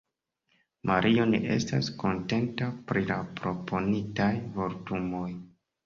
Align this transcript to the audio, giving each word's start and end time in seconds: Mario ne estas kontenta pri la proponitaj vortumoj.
Mario 0.91 1.27
ne 1.33 1.41
estas 1.57 1.91
kontenta 2.05 2.71
pri 2.91 3.07
la 3.13 3.21
proponitaj 3.43 4.35
vortumoj. 4.61 5.27